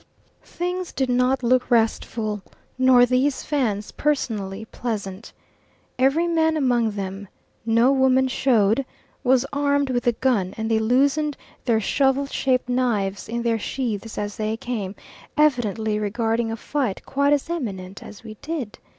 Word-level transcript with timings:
Things 0.41 0.91
did 0.91 1.09
not 1.09 1.43
look 1.43 1.69
restful, 1.69 2.41
nor 2.75 3.05
these 3.05 3.43
Fans 3.43 3.91
personally 3.91 4.65
pleasant. 4.65 5.31
Every 5.99 6.25
man 6.25 6.57
among 6.57 6.89
them 6.89 7.27
no 7.67 7.91
women 7.91 8.27
showed 8.27 8.83
was 9.23 9.45
armed 9.53 9.91
with 9.91 10.07
a 10.07 10.13
gun, 10.13 10.55
and 10.57 10.71
they 10.71 10.79
loosened 10.79 11.37
their 11.65 11.79
shovel 11.79 12.25
shaped 12.25 12.67
knives 12.67 13.29
in 13.29 13.43
their 13.43 13.59
sheaths 13.59 14.17
as 14.17 14.37
they 14.37 14.57
came, 14.57 14.95
evidently 15.37 15.99
regarding 15.99 16.51
a 16.51 16.57
fight 16.57 17.05
quite 17.05 17.31
as 17.31 17.47
imminent 17.47 18.01
as 18.01 18.23
we 18.23 18.37
did. 18.41 18.79